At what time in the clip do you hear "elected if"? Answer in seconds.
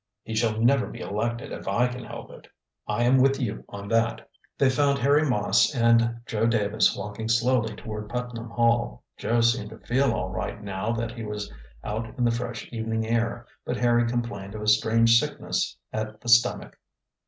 0.99-1.67